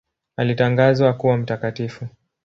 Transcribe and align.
Alitangazwa 0.37 1.13
kuwa 1.13 1.37
mtakatifu. 1.37 2.07